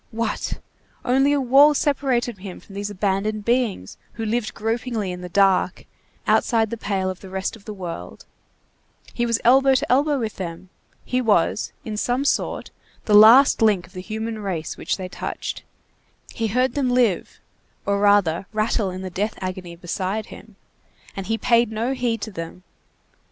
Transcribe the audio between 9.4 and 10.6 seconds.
elbow to elbow with